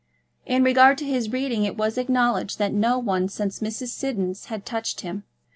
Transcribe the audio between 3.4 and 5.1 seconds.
Mrs. Siddons had touched